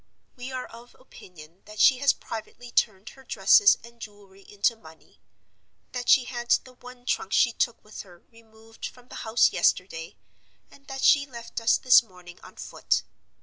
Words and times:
We 0.35 0.51
are 0.51 0.65
of 0.65 0.95
opinion 0.97 1.61
that 1.65 1.79
she 1.79 1.99
has 1.99 2.11
privately 2.11 2.71
turned 2.71 3.09
her 3.09 3.23
dresses 3.23 3.77
and 3.83 3.99
jewelry 4.01 4.41
into 4.51 4.75
money; 4.75 5.21
that 5.91 6.09
she 6.09 6.23
had 6.23 6.49
the 6.63 6.73
one 6.73 7.05
trunk 7.05 7.33
she 7.33 7.51
took 7.51 7.83
with 7.83 8.01
her 8.01 8.23
removed 8.31 8.87
from 8.87 9.09
the 9.09 9.17
house 9.21 9.51
yesterday; 9.53 10.17
and 10.71 10.87
that 10.87 11.03
she 11.03 11.27
left 11.27 11.61
us 11.61 11.77
this 11.77 12.01
morning 12.01 12.39
on 12.41 12.55
foot. 12.55 13.03